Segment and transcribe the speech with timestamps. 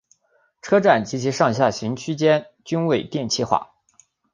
[0.63, 3.75] 车站及其上下行区间均未电气化。